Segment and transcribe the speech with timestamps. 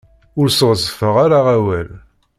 [0.39, 1.89] Ur sɣezfeɣ ara awal.